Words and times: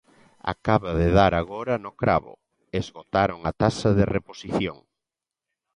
Acaba 0.53 0.89
de 1.01 1.07
dar 1.19 1.33
agora 1.41 1.75
no 1.83 1.91
cravo: 2.01 2.33
esgotaron 2.79 3.39
a 3.49 3.51
taxa 3.61 3.89
de 3.97 4.05
reposición. 4.15 4.77